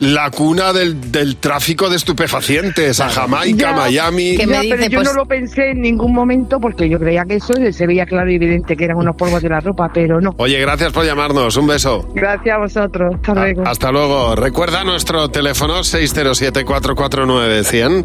[0.00, 3.00] la cuna del, del tráfico de estupefacientes.
[3.00, 3.76] A Jamaica, Ya.
[3.76, 4.36] Miami.
[4.36, 6.98] Que me Ya, dice, pero yo pues- no lo pensé en ningún momento porque yo
[6.98, 9.90] creía que eso se veía claro y evidente que eran unos polvos de la ropa,
[9.92, 10.34] pero no.
[10.38, 11.56] Oye, gracias por llamarnos.
[11.56, 12.08] Un beso.
[12.14, 13.14] Gracias a vosotros.
[13.16, 13.62] Hasta luego.
[13.66, 14.34] Hasta luego.
[14.36, 18.04] Recuerda nuestro teléfono 607-449-100.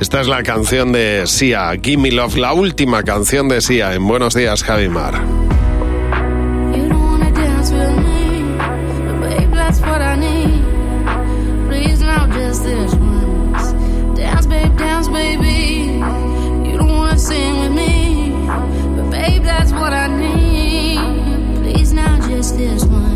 [0.00, 4.34] Esta es la canción de Sia, Gimme Love, la última canción de Sia en Buenos
[4.34, 5.14] Días, Javimar.
[5.14, 6.88] You
[22.78, 23.11] don't wanna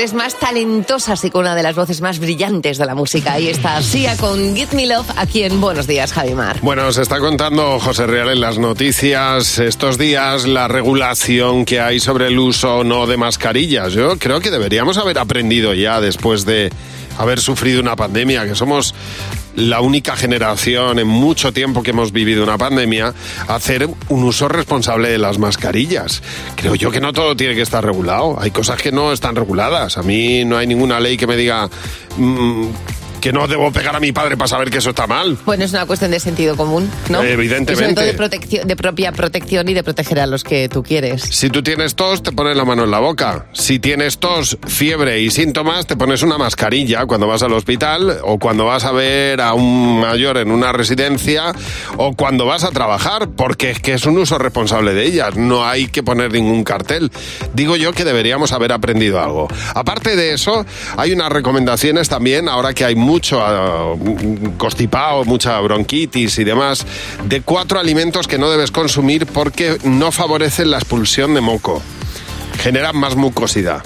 [0.00, 3.34] mujeres más talentosas y con una de las voces más brillantes de la música.
[3.34, 6.58] Ahí está Sia con Give Me Love aquí en Buenos Días, Javimar.
[6.62, 12.00] Bueno, se está contando José Real en las noticias estos días la regulación que hay
[12.00, 13.92] sobre el uso o no de mascarillas.
[13.92, 16.72] Yo creo que deberíamos haber aprendido ya después de
[17.20, 18.94] haber sufrido una pandemia, que somos
[19.54, 23.12] la única generación en mucho tiempo que hemos vivido una pandemia,
[23.46, 26.22] hacer un uso responsable de las mascarillas.
[26.56, 28.40] Creo yo que no todo tiene que estar regulado.
[28.40, 29.98] Hay cosas que no están reguladas.
[29.98, 31.68] A mí no hay ninguna ley que me diga
[32.16, 32.68] mm,
[33.20, 35.36] que no debo pegar a mi padre para saber que eso está mal.
[35.44, 37.22] Bueno, es una cuestión de sentido común, ¿no?
[37.22, 37.72] Evidentemente.
[37.72, 40.82] Y sobre todo de, protección, de propia protección y de proteger a los que tú
[40.82, 41.22] quieres.
[41.22, 43.46] Si tú tienes tos, te pones la mano en la boca.
[43.52, 48.38] Si tienes tos, fiebre y síntomas, te pones una mascarilla cuando vas al hospital o
[48.38, 51.52] cuando vas a ver a un mayor en una residencia
[51.96, 55.36] o cuando vas a trabajar, porque es que es un uso responsable de ellas.
[55.36, 57.10] No hay que poner ningún cartel.
[57.54, 59.48] Digo yo que deberíamos haber aprendido algo.
[59.74, 60.64] Aparte de eso,
[60.96, 63.96] hay unas recomendaciones también, ahora que hay mucho ah,
[64.56, 66.86] constipado, mucha bronquitis y demás,
[67.24, 71.82] de cuatro alimentos que no debes consumir porque no favorecen la expulsión de moco.
[72.60, 73.82] Generan más mucosidad.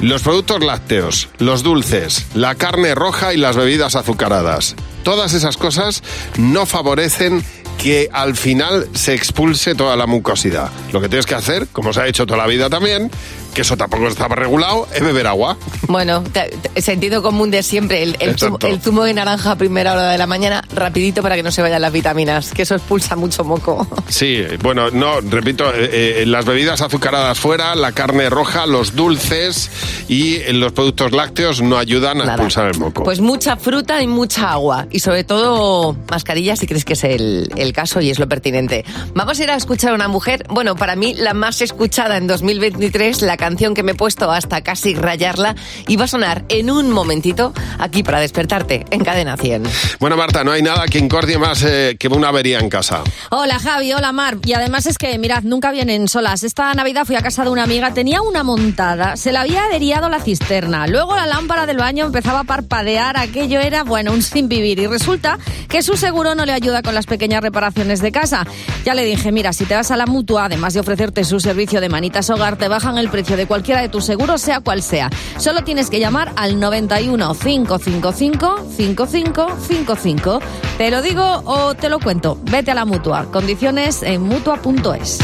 [0.00, 4.74] Los productos lácteos, los dulces, la carne roja y las bebidas azucaradas.
[5.02, 6.02] Todas esas cosas
[6.38, 7.44] no favorecen
[7.76, 10.70] que al final se expulse toda la mucosidad.
[10.92, 13.10] Lo que tienes que hacer, como se ha hecho toda la vida también,
[13.56, 15.56] que eso tampoco estaba regulado, es beber agua.
[15.88, 18.66] Bueno, te- te- sentido común de siempre, el, el zumo, Exacto.
[18.66, 21.62] el zumo de naranja a primera hora de la mañana, rapidito para que no se
[21.62, 23.86] vayan las vitaminas, que eso expulsa mucho moco.
[24.08, 29.70] Sí, bueno, no, repito, eh, eh, las bebidas azucaradas fuera, la carne roja, los dulces
[30.06, 33.04] y eh, los productos lácteos no ayudan a expulsar el moco.
[33.04, 34.86] Pues mucha fruta y mucha agua.
[34.90, 38.84] Y sobre todo mascarilla si crees que es el, el caso y es lo pertinente.
[39.14, 42.26] Vamos a ir a escuchar a una mujer, bueno, para mí la más escuchada en
[42.26, 45.54] 2023, la canción que me he puesto hasta casi rayarla,
[45.86, 49.62] y va a sonar en un momentito aquí para despertarte en Cadena 100.
[50.00, 53.04] Bueno, Marta, no hay nada que incordie más eh, que una avería en casa.
[53.30, 54.38] Hola Javi, hola Mar.
[54.44, 56.42] Y además es que, mirad, nunca vienen solas.
[56.42, 60.08] Esta Navidad fui a casa de una amiga, tenía una montada, se le había averiado
[60.08, 60.88] la cisterna.
[60.88, 64.80] Luego la lámpara del baño empezaba a parpadear, aquello era, bueno, un sin vivir.
[64.80, 65.38] Y resulta
[65.68, 68.44] que su seguro no le ayuda con las pequeñas reparaciones de casa.
[68.84, 71.80] Ya le dije, mira, si te vas a la mutua, además de ofrecerte su servicio
[71.80, 75.10] de manitas hogar, te bajan el precio de cualquiera de tus seguros, sea cual sea.
[75.38, 80.40] Solo tienes que llamar al 91 555 5555.
[80.78, 82.38] Te lo digo o te lo cuento.
[82.42, 83.26] Vete a la mutua.
[83.30, 85.18] Condiciones en mutua.es.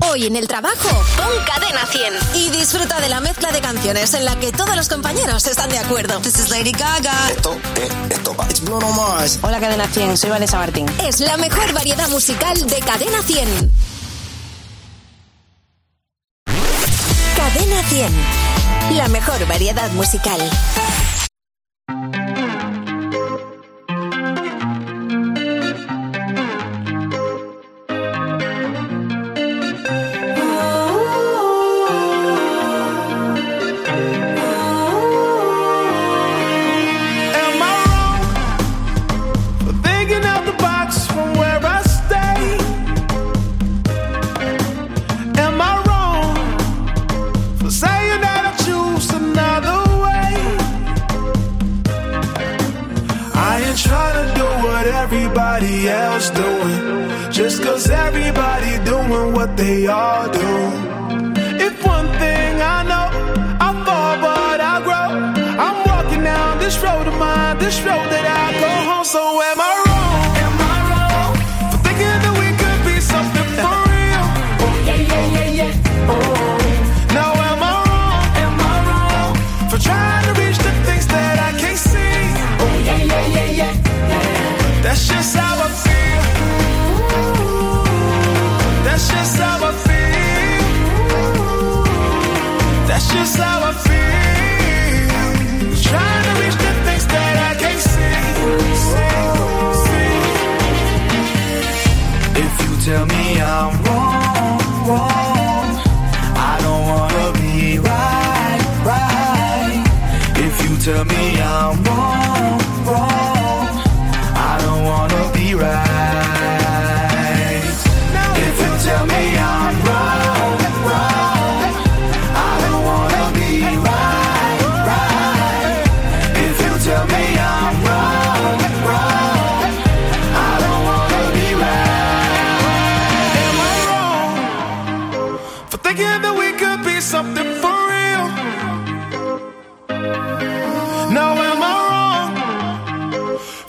[0.00, 4.24] Hoy en el trabajo, pon Cadena 100 y disfruta de la mezcla de canciones en
[4.24, 6.18] la que todos los compañeros están de acuerdo.
[6.20, 7.30] This is Lady Gaga.
[7.30, 8.34] Esto es esto.
[8.48, 9.38] It's Bruno Mars.
[9.42, 10.86] Hola Cadena 100, soy Vanessa Martín.
[11.06, 13.91] Es la mejor variedad musical de Cadena 100.
[17.42, 18.08] Cadena 100.
[18.92, 20.40] La mejor variedad musical.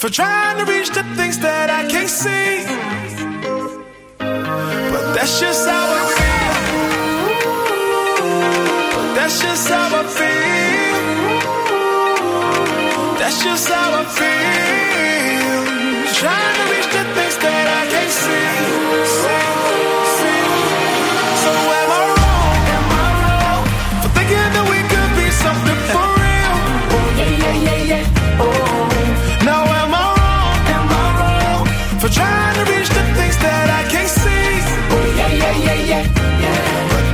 [0.03, 2.65] For trying to reach the things that I can't see.
[4.19, 6.43] But that's just how I feel.
[9.15, 10.99] That's just how I feel.
[13.17, 14.52] That's just how I feel.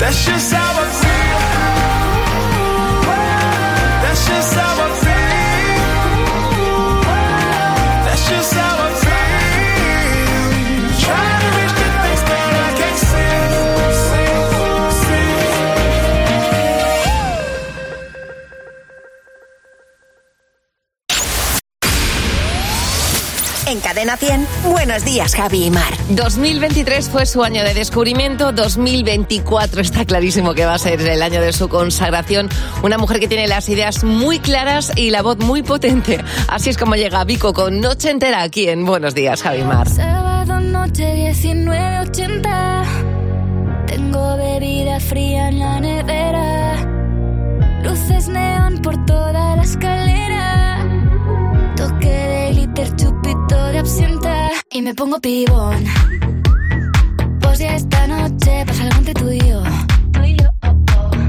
[0.10, 0.78] precious hour.
[24.00, 25.93] Cadena 100, buenos días, Javi y Mar.
[26.12, 31.41] 2023 fue su año de descubrimiento, 2024 está clarísimo que va a ser el año
[31.41, 32.47] de su consagración.
[32.82, 36.24] Una mujer que tiene las ideas muy claras y la voz muy potente.
[36.47, 39.89] Así es como llega Vico con Noche Entera aquí en Buenos Días, Javi y Mar.
[39.89, 42.84] Sábado noche 1980.
[43.86, 46.86] Tengo bebida fría en la nevera.
[47.84, 49.06] Luces neón por
[54.80, 55.84] Y me pongo pibón.
[57.41, 59.61] Pues ya esta noche pasa algo entre tú y yo.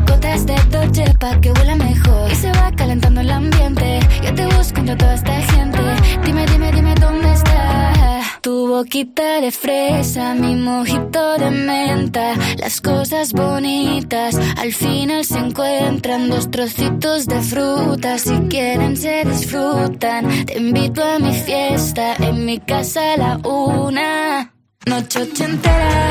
[0.07, 2.31] Gotas de Dolce pa' que huela mejor.
[2.31, 3.99] Y se va calentando el ambiente.
[4.23, 5.81] Yo te busco entre toda esta gente.
[6.25, 7.70] Dime, dime, dime dónde está.
[8.91, 12.35] Tu boquita de fresa, mi mojito de menta.
[12.59, 16.29] Las cosas bonitas al final se encuentran.
[16.29, 20.45] Dos trocitos de fruta, si quieren se disfrutan.
[20.45, 24.53] Te invito a mi fiesta, en mi casa a la una.
[24.87, 26.11] Noche ochentera,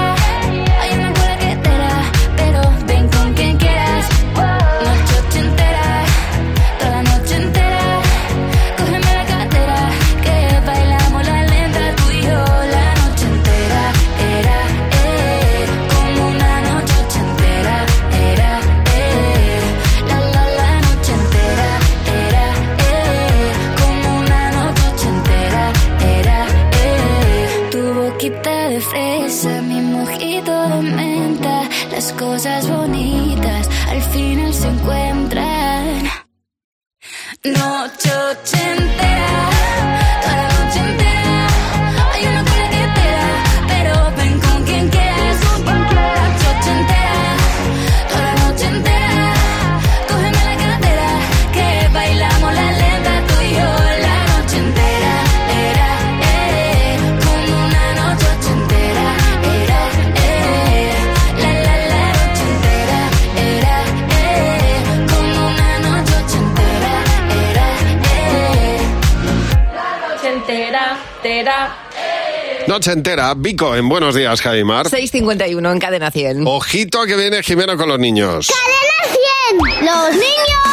[29.61, 31.69] Mi mojito de menta.
[31.91, 36.03] Las cosas bonitas al final se encuentran.
[37.43, 39.49] Noche ochentera,
[72.71, 74.87] Noche entera, Vico, en Buenos Días, Javimar.
[74.87, 76.47] 6.51 en Cadena 100.
[76.47, 78.47] Ojito que viene Jimeno con los niños.
[78.47, 79.85] ¡Cadena 100!
[79.85, 80.70] ¡Los niños!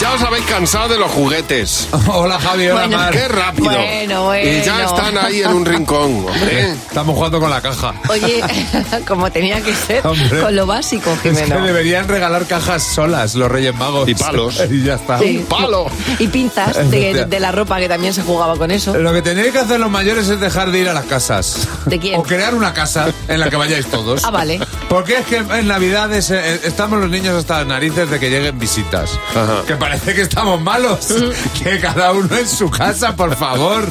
[0.00, 1.86] Ya os habéis cansado de los juguetes.
[2.06, 2.96] Hola Javi, hola Bueno.
[2.96, 3.12] Mar.
[3.12, 3.70] Qué rápido.
[3.70, 4.50] Bueno, bueno.
[4.50, 6.70] Y ya están ahí en un rincón, hombre.
[6.88, 7.92] Estamos jugando con la caja.
[8.08, 8.42] Oye,
[9.06, 10.40] como tenía que ser, Hombre.
[10.40, 11.62] con lo básico, Es que Jimeno.
[11.66, 14.08] deberían regalar cajas solas los Reyes Magos.
[14.08, 14.62] Y palos.
[14.70, 15.18] y ya está.
[15.18, 15.44] Sí.
[15.48, 15.86] Palo.
[16.18, 18.96] Y pinzas de, de la ropa, que también se jugaba con eso.
[18.96, 21.68] Lo que tenéis que hacer los mayores es dejar de ir a las casas.
[21.84, 22.18] ¿De quién?
[22.18, 24.24] O crear una casa en la que vayáis todos.
[24.24, 24.60] Ah, vale.
[24.88, 28.58] Porque es que en Navidades eh, estamos los niños hasta las narices de que lleguen
[28.58, 29.10] visitas.
[29.36, 29.62] Ajá.
[29.66, 31.08] Que parece que estamos malos.
[31.62, 33.88] que cada uno en su casa, por favor.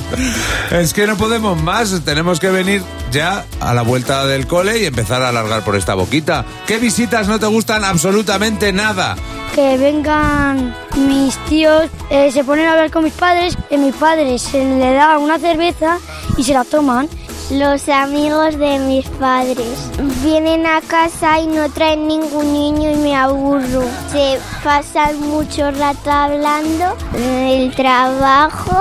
[0.72, 2.02] es que no podemos más.
[2.06, 2.82] Tenemos que venir
[3.12, 6.45] ya a la vuelta del cole y empezar a alargar por esta boquita.
[6.66, 9.18] ¿Qué visitas no te gustan absolutamente nada?
[9.56, 14.43] que vengan mis tíos, eh, se ponen a hablar con mis padres, y mis padres
[14.43, 15.97] se le da una cerveza
[16.38, 17.10] y se la toman.
[17.52, 19.89] Los amigos de mis padres
[20.24, 23.84] vienen a casa y no traen ningún niño y me aburro.
[24.12, 28.78] Se pasan mucho rato hablando del trabajo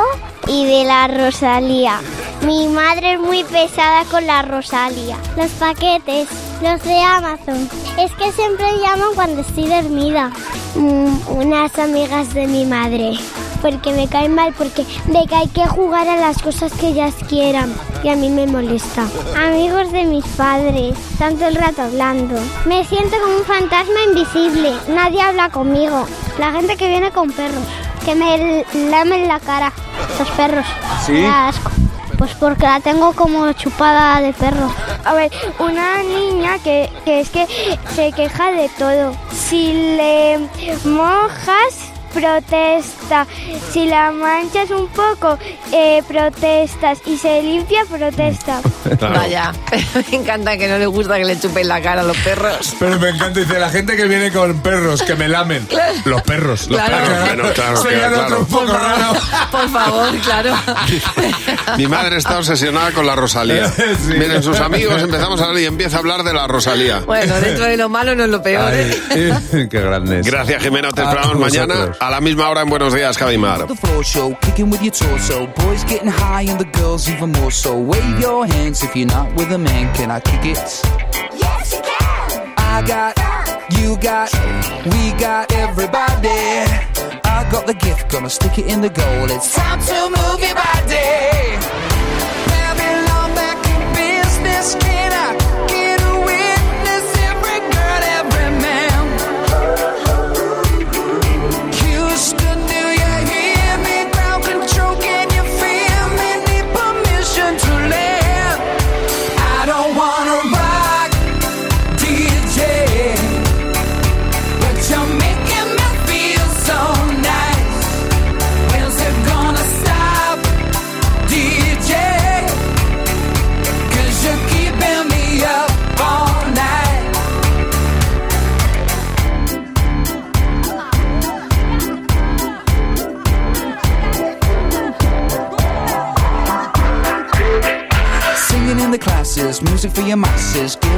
[0.46, 2.00] y de la Rosalía.
[2.44, 5.16] Mi madre es muy pesada con la Rosalía.
[5.34, 6.28] Los paquetes,
[6.62, 7.70] los de Amazon.
[7.98, 10.30] Es que siempre llaman cuando estoy dormida.
[10.74, 13.12] Mm, unas amigas de mi madre.
[13.62, 17.14] Porque me caen mal, porque de que hay que jugar a las cosas que ellas
[17.28, 17.74] quieran.
[18.02, 19.06] Y a mí me molesta.
[19.36, 20.96] Amigos de mis padres.
[21.18, 22.40] Tanto el rato hablando.
[22.66, 24.72] Me siento como un fantasma invisible.
[24.88, 26.06] Nadie habla conmigo.
[26.38, 27.64] La gente que viene con perros.
[28.04, 29.72] Que me lamen la cara.
[30.18, 30.66] Los perros.
[31.04, 31.12] ¿Sí?
[31.12, 31.70] Me da asco.
[32.16, 34.72] Pues porque la tengo como chupada de perro.
[35.04, 35.30] A ver,
[35.60, 37.46] una niña que, que es que
[37.94, 39.12] se queja de todo.
[39.32, 40.38] Si le
[40.84, 43.26] mojas, protesta.
[43.72, 45.38] Si la manchas un poco,
[45.72, 46.98] eh, protestas.
[47.06, 48.60] Y se limpia, protesta.
[49.00, 49.52] Vaya,
[50.10, 52.74] me encanta que no le gusta que le chupen la cara a los perros.
[52.78, 55.66] Pero me encanta, dice la gente que viene con perros, que me lamen.
[56.04, 56.96] Los perros, los Claro.
[57.06, 57.24] perros.
[57.26, 58.40] Bueno, claro, Sería claro, otro claro.
[58.40, 59.12] un poco raro.
[59.50, 60.54] Por favor, claro.
[61.76, 63.68] Mi madre está obsesionada con la Rosalía.
[63.98, 64.14] Sí.
[64.16, 67.00] Miren, sus amigos empezamos a hablar y empieza a hablar de la Rosalía.
[67.00, 68.70] Bueno, dentro de lo malo no es lo peor.
[68.72, 68.96] ¿eh?
[69.52, 70.26] Ay, qué grandes.
[70.26, 70.90] Gracias, Jimeno.
[70.92, 71.97] Te esperamos mañana vosotros.
[72.00, 73.66] A la misma hora en Buenos Días, Javimar.
[73.66, 75.46] The floor show, kicking with your torso.
[75.46, 77.78] Boys getting high and the girls even more so.
[77.78, 79.94] Wave your hands if you're not with a man.
[79.94, 80.58] Can I kick it?
[81.34, 82.54] Yes, you can.
[82.56, 83.16] I got,
[83.78, 84.32] you got,
[84.84, 86.28] we got everybody.
[87.24, 89.30] I got the gift, gonna stick it in the goal.
[89.30, 91.58] It's time to move your body.
[92.46, 94.74] Babylon back in business.
[94.76, 95.47] Can I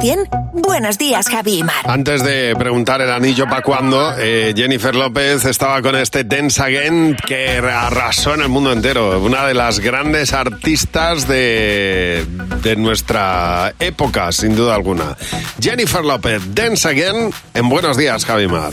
[0.00, 1.84] 100, Buenos días, Javi Mar.
[1.84, 7.16] Antes de preguntar el anillo para cuándo, eh, Jennifer López estaba con este Dance Again
[7.26, 9.20] que arrasó en el mundo entero.
[9.20, 12.24] Una de las grandes artistas de,
[12.62, 15.16] de nuestra época, sin duda alguna.
[15.60, 18.72] Jennifer López, Dance Again en Buenos días, Javi Mar.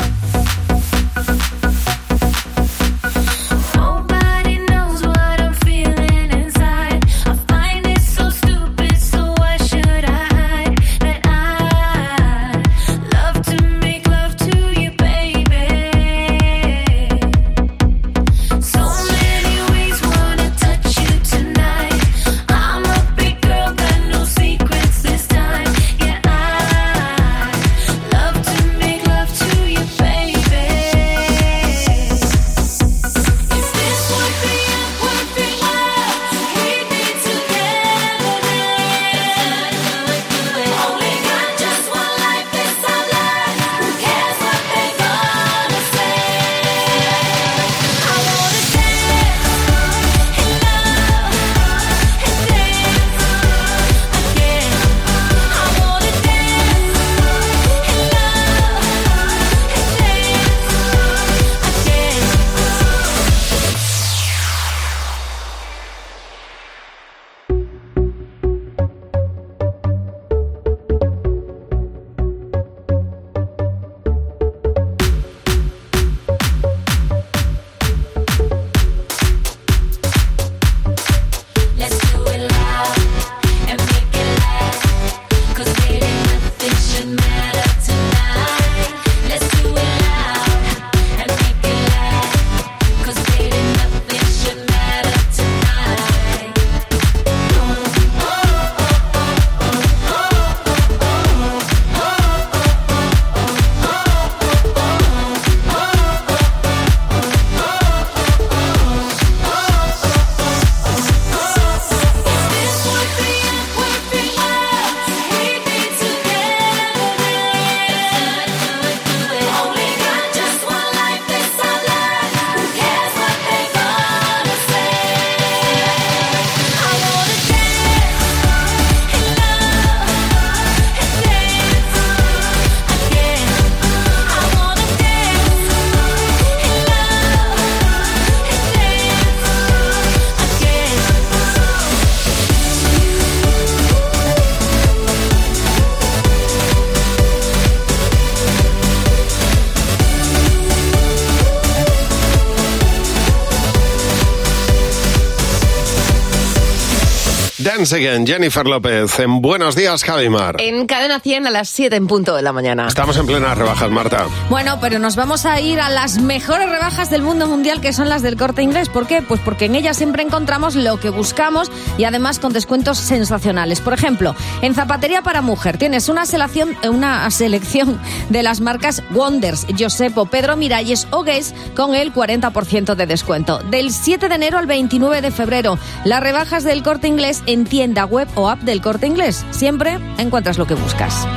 [157.88, 160.58] Dance Again, Jennifer López en Buenos días, Javi y Mar.
[160.60, 162.86] En Cadena 100 a las 7 en punto de la mañana.
[162.86, 164.26] Estamos en plenas rebajas, Marta.
[164.50, 168.10] Bueno, pero nos vamos a ir a las mejores rebajas del mundo mundial, que son
[168.10, 168.90] las del corte inglés.
[168.90, 169.22] ¿Por qué?
[169.22, 173.80] Pues porque en ellas siempre encontramos lo que buscamos y además con descuentos sensacionales.
[173.80, 179.66] Por ejemplo, en zapatería para mujer tienes una selección, una selección de las marcas Wonders,
[179.80, 183.60] Josepo, Pedro Miralles o Guess con el 40% de descuento.
[183.60, 188.06] Del 7 de enero al 29 de febrero, las rebajas del corte inglés en tienda
[188.08, 189.46] web o app del corte inglés.
[189.52, 191.28] Siempre encuentras lo que buscas.